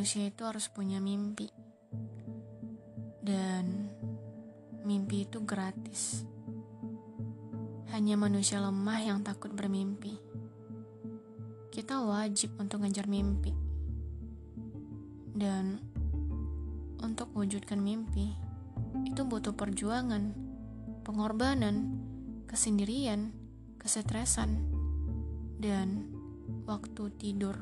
manusia 0.00 0.32
itu 0.32 0.48
harus 0.48 0.64
punya 0.72 0.96
mimpi. 0.96 1.52
Dan 3.20 3.92
mimpi 4.80 5.28
itu 5.28 5.44
gratis. 5.44 6.24
Hanya 7.92 8.16
manusia 8.16 8.64
lemah 8.64 8.96
yang 8.96 9.20
takut 9.20 9.52
bermimpi. 9.52 10.16
Kita 11.68 12.00
wajib 12.00 12.56
untuk 12.56 12.80
ngejar 12.80 13.12
mimpi. 13.12 13.52
Dan 15.36 15.76
untuk 17.04 17.36
wujudkan 17.36 17.84
mimpi, 17.84 18.32
itu 19.04 19.20
butuh 19.28 19.52
perjuangan, 19.52 20.32
pengorbanan, 21.04 22.00
kesendirian, 22.48 23.36
kesetresan, 23.76 24.64
dan 25.60 26.08
waktu 26.64 27.12
tidur. 27.20 27.60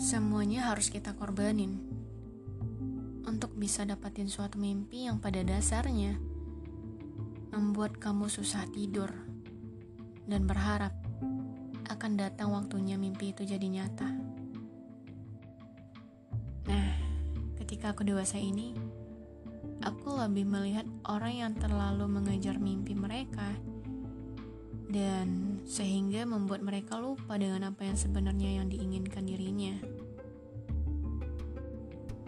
Semuanya 0.00 0.72
harus 0.72 0.88
kita 0.88 1.12
korbanin 1.12 1.76
untuk 3.28 3.52
bisa 3.56 3.84
dapatin 3.84 4.28
suatu 4.28 4.56
mimpi 4.56 5.04
yang 5.04 5.20
pada 5.20 5.44
dasarnya 5.44 6.16
membuat 7.52 8.00
kamu 8.00 8.32
susah 8.32 8.64
tidur 8.72 9.12
dan 10.24 10.48
berharap 10.48 10.96
akan 11.92 12.16
datang 12.16 12.56
waktunya 12.56 12.96
mimpi 12.96 13.36
itu 13.36 13.44
jadi 13.44 13.68
nyata. 13.68 14.08
Nah, 16.72 16.90
ketika 17.60 17.92
aku 17.92 18.08
dewasa 18.08 18.40
ini, 18.40 18.72
aku 19.84 20.16
lebih 20.16 20.48
melihat 20.48 20.88
orang 21.04 21.34
yang 21.36 21.52
terlalu 21.58 22.08
mengejar 22.08 22.56
mimpi 22.56 22.96
mereka 22.96 23.44
dan 24.92 25.58
sehingga 25.64 26.28
membuat 26.28 26.60
mereka 26.60 27.00
lupa 27.00 27.40
dengan 27.40 27.72
apa 27.72 27.88
yang 27.88 27.96
sebenarnya 27.96 28.60
yang 28.60 28.68
diinginkan 28.68 29.24
dirinya. 29.24 29.80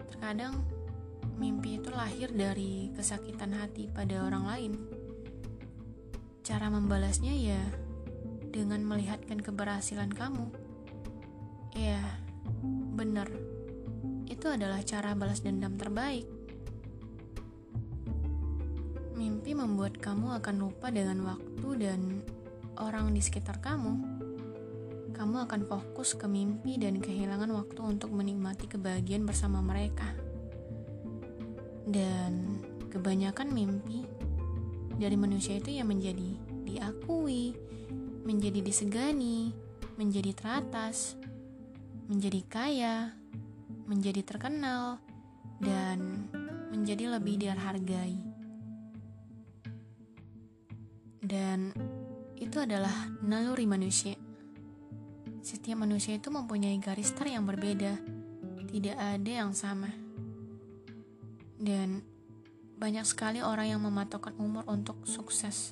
Terkadang 0.09 0.65
mimpi 1.37 1.77
itu 1.77 1.93
lahir 1.93 2.33
dari 2.33 2.89
kesakitan 2.97 3.53
hati 3.53 3.85
pada 3.93 4.25
orang 4.25 4.43
lain. 4.49 4.73
Cara 6.41 6.73
membalasnya 6.73 7.37
ya 7.37 7.61
dengan 8.49 8.81
melihatkan 8.81 9.45
keberhasilan 9.45 10.09
kamu. 10.09 10.49
Ya, 11.77 12.01
benar. 12.97 13.29
Itu 14.25 14.49
adalah 14.49 14.81
cara 14.81 15.13
balas 15.13 15.45
dendam 15.45 15.77
terbaik. 15.77 16.25
Mimpi 19.13 19.53
membuat 19.53 20.01
kamu 20.01 20.41
akan 20.41 20.55
lupa 20.57 20.89
dengan 20.89 21.21
waktu 21.29 21.69
dan 21.77 22.01
orang 22.79 23.11
di 23.15 23.21
sekitar 23.23 23.63
kamu, 23.63 23.93
kamu 25.15 25.47
akan 25.47 25.61
fokus 25.63 26.11
ke 26.19 26.27
mimpi 26.27 26.75
dan 26.75 26.99
kehilangan 26.99 27.47
waktu 27.55 27.79
untuk 27.79 28.11
menikmati 28.11 28.67
kebahagiaan 28.67 29.23
bersama 29.23 29.63
mereka. 29.63 30.11
Dan 31.87 32.59
kebanyakan 32.91 33.53
mimpi 33.55 34.03
dari 34.99 35.15
manusia 35.15 35.55
itu 35.55 35.71
yang 35.71 35.87
menjadi 35.87 36.35
diakui, 36.67 37.55
menjadi 38.27 38.59
disegani, 38.59 39.55
menjadi 39.95 40.35
teratas, 40.35 41.15
menjadi 42.11 42.41
kaya, 42.51 42.95
menjadi 43.87 44.21
terkenal, 44.25 44.99
dan 45.63 46.27
menjadi 46.73 47.15
lebih 47.15 47.39
dihargai. 47.39 48.19
Dan 51.25 51.73
itu 52.35 52.57
adalah 52.59 52.91
naluri 53.23 53.63
manusia. 53.63 54.15
Setiap 55.45 55.77
manusia 55.77 56.17
itu 56.17 56.27
mempunyai 56.33 56.75
garis 56.81 57.13
start 57.13 57.31
yang 57.31 57.45
berbeda, 57.47 57.95
tidak 58.67 58.97
ada 58.99 59.31
yang 59.31 59.55
sama. 59.55 59.87
Dan 61.55 62.03
banyak 62.75 63.07
sekali 63.07 63.39
orang 63.39 63.71
yang 63.71 63.81
mematokkan 63.81 64.35
umur 64.35 64.67
untuk 64.67 65.07
sukses. 65.07 65.71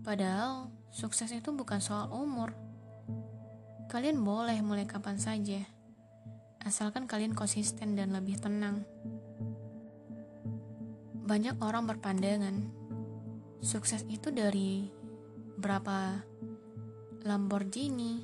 Padahal 0.00 0.72
sukses 0.88 1.28
itu 1.28 1.52
bukan 1.52 1.82
soal 1.82 2.08
umur. 2.08 2.56
Kalian 3.92 4.24
boleh 4.24 4.58
mulai 4.64 4.88
kapan 4.88 5.20
saja, 5.20 5.60
asalkan 6.64 7.04
kalian 7.04 7.36
konsisten 7.36 7.94
dan 7.94 8.16
lebih 8.16 8.40
tenang. 8.40 8.80
Banyak 11.24 11.60
orang 11.60 11.84
berpandangan 11.84 12.64
sukses 13.60 14.04
itu 14.08 14.32
dari 14.32 14.88
berapa 15.58 16.22
Lamborghini, 17.24 18.20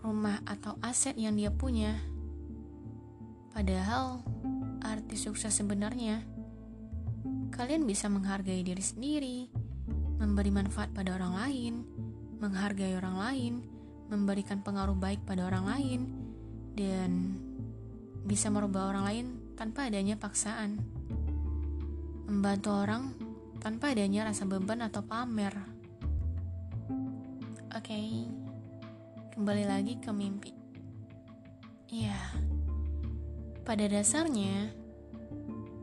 rumah 0.00 0.40
atau 0.46 0.78
aset 0.80 1.18
yang 1.20 1.36
dia 1.36 1.52
punya. 1.52 1.98
Padahal 3.52 4.24
arti 4.80 5.16
sukses 5.18 5.52
sebenarnya 5.52 6.22
kalian 7.52 7.88
bisa 7.88 8.08
menghargai 8.12 8.60
diri 8.60 8.84
sendiri, 8.84 9.38
memberi 10.20 10.52
manfaat 10.52 10.92
pada 10.92 11.16
orang 11.16 11.32
lain, 11.44 11.74
menghargai 12.36 12.96
orang 12.96 13.16
lain, 13.16 13.52
memberikan 14.12 14.60
pengaruh 14.60 14.96
baik 14.96 15.24
pada 15.24 15.48
orang 15.48 15.64
lain, 15.64 16.00
dan 16.76 17.32
bisa 18.28 18.52
merubah 18.52 18.92
orang 18.92 19.04
lain 19.08 19.26
tanpa 19.56 19.88
adanya 19.88 20.20
paksaan. 20.20 20.76
Membantu 22.28 22.70
orang 22.76 23.02
tanpa 23.60 23.92
adanya 23.92 24.28
rasa 24.28 24.44
beban 24.44 24.84
atau 24.84 25.02
pamer. 25.04 25.54
Oke, 27.76 27.92
okay, 27.92 28.08
kembali 29.36 29.64
lagi 29.68 30.00
ke 30.00 30.10
mimpi. 30.12 30.52
Iya, 31.92 32.16
pada 33.62 33.84
dasarnya 33.86 34.72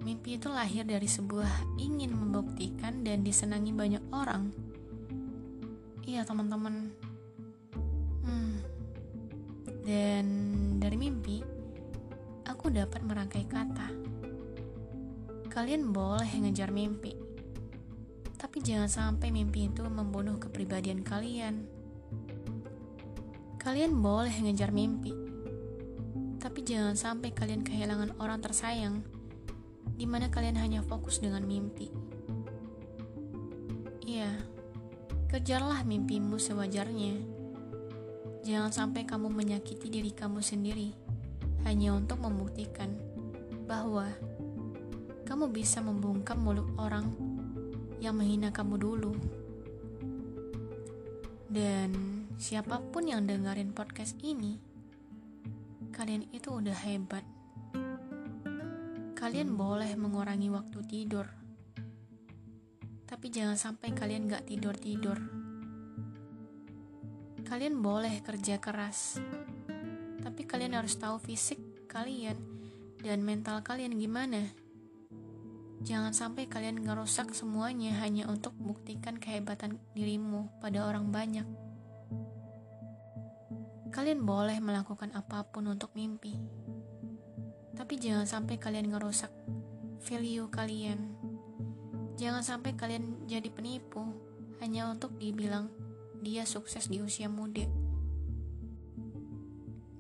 mimpi 0.04 0.36
itu 0.36 0.52
lahir 0.52 0.84
dari 0.84 1.08
sebuah 1.08 1.80
ingin 1.80 2.12
membuktikan 2.12 3.08
dan 3.08 3.24
disenangi 3.24 3.72
banyak 3.72 4.04
orang. 4.12 4.52
Iya 6.04 6.28
teman-teman. 6.28 6.92
Hmm. 8.28 8.60
Dan 9.88 10.26
dari 10.84 11.00
mimpi, 11.00 11.40
aku 12.44 12.68
dapat 12.68 13.00
merangkai 13.00 13.46
kata. 13.48 13.88
Kalian 15.48 15.96
boleh 15.96 16.28
ngejar 16.42 16.74
mimpi 16.74 17.23
tapi 18.54 18.70
jangan 18.70 18.86
sampai 18.86 19.34
mimpi 19.34 19.66
itu 19.66 19.82
membunuh 19.82 20.38
kepribadian 20.38 21.02
kalian. 21.02 21.66
Kalian 23.58 23.98
boleh 23.98 24.30
ngejar 24.30 24.70
mimpi, 24.70 25.10
tapi 26.38 26.62
jangan 26.62 26.94
sampai 26.94 27.34
kalian 27.34 27.66
kehilangan 27.66 28.14
orang 28.22 28.46
tersayang, 28.46 29.02
di 29.98 30.06
mana 30.06 30.30
kalian 30.30 30.62
hanya 30.62 30.86
fokus 30.86 31.18
dengan 31.18 31.42
mimpi. 31.50 31.90
Iya, 34.06 34.30
kejarlah 35.34 35.82
mimpimu 35.82 36.38
sewajarnya. 36.38 37.26
Jangan 38.46 38.70
sampai 38.70 39.10
kamu 39.10 39.34
menyakiti 39.34 39.90
diri 39.90 40.14
kamu 40.14 40.46
sendiri 40.46 40.94
hanya 41.66 41.98
untuk 41.98 42.22
membuktikan 42.22 43.02
bahwa 43.66 44.14
kamu 45.26 45.50
bisa 45.50 45.82
membungkam 45.82 46.38
mulut 46.38 46.70
orang 46.78 47.33
yang 48.04 48.20
menghina 48.20 48.52
kamu 48.52 48.76
dulu. 48.76 49.16
Dan 51.48 51.96
siapa 52.36 52.84
pun 52.84 53.08
yang 53.08 53.24
dengerin 53.24 53.72
podcast 53.72 54.20
ini, 54.20 54.60
kalian 55.96 56.28
itu 56.36 56.52
udah 56.52 56.76
hebat. 56.84 57.24
Kalian 59.16 59.56
boleh 59.56 59.96
mengurangi 59.96 60.52
waktu 60.52 60.84
tidur, 60.84 61.24
tapi 63.08 63.32
jangan 63.32 63.56
sampai 63.56 63.96
kalian 63.96 64.28
gak 64.28 64.52
tidur-tidur. 64.52 65.16
Kalian 67.48 67.80
boleh 67.80 68.20
kerja 68.20 68.60
keras, 68.60 69.24
tapi 70.20 70.44
kalian 70.44 70.76
harus 70.76 71.00
tahu 71.00 71.24
fisik 71.24 71.88
kalian 71.88 72.36
dan 73.00 73.24
mental 73.24 73.64
kalian 73.64 73.96
gimana. 73.96 74.63
Jangan 75.84 76.16
sampai 76.16 76.48
kalian 76.48 76.80
ngerusak 76.80 77.36
semuanya 77.36 77.92
hanya 78.00 78.24
untuk 78.32 78.56
buktikan 78.56 79.20
kehebatan 79.20 79.84
dirimu 79.92 80.48
pada 80.64 80.88
orang 80.88 81.12
banyak. 81.12 81.44
Kalian 83.92 84.24
boleh 84.24 84.64
melakukan 84.64 85.12
apa 85.12 85.44
pun 85.44 85.68
untuk 85.68 85.92
mimpi, 85.92 86.40
tapi 87.76 88.00
jangan 88.00 88.24
sampai 88.24 88.56
kalian 88.56 88.96
ngerusak 88.96 89.30
value 90.08 90.48
kalian. 90.48 91.20
Jangan 92.16 92.48
sampai 92.48 92.80
kalian 92.80 93.28
jadi 93.28 93.52
penipu 93.52 94.08
hanya 94.64 94.88
untuk 94.88 95.20
dibilang 95.20 95.68
dia 96.24 96.48
sukses 96.48 96.88
di 96.88 97.04
usia 97.04 97.28
muda. 97.28 97.68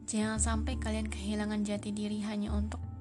Jangan 0.08 0.40
sampai 0.40 0.80
kalian 0.80 1.12
kehilangan 1.12 1.68
jati 1.68 1.92
diri 1.92 2.24
hanya 2.24 2.56
untuk. 2.56 2.93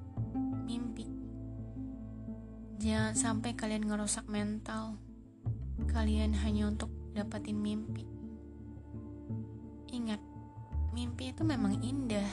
Jangan 2.83 3.15
sampai 3.15 3.55
kalian 3.55 3.87
ngerusak 3.87 4.27
mental 4.27 4.99
kalian 5.87 6.35
hanya 6.43 6.67
untuk 6.67 6.91
dapatin 7.15 7.55
mimpi. 7.55 8.03
Ingat, 9.87 10.19
mimpi 10.91 11.31
itu 11.31 11.47
memang 11.47 11.79
indah, 11.79 12.27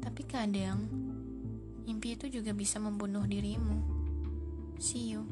tapi 0.00 0.24
kadang 0.24 0.88
mimpi 1.84 2.16
itu 2.16 2.32
juga 2.32 2.56
bisa 2.56 2.80
membunuh 2.80 3.28
dirimu. 3.28 3.84
See 4.80 5.12
you. 5.12 5.28